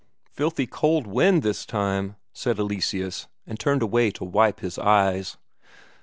"Filthy 0.31 0.65
cold 0.65 1.05
wind 1.05 1.43
this 1.43 1.63
time," 1.63 2.15
said 2.33 2.57
Eleseus, 2.57 3.27
and 3.45 3.59
turned 3.59 3.83
away 3.83 4.09
to 4.09 4.23
wipe 4.25 4.61
his 4.61 4.79
eyes. 4.79 5.37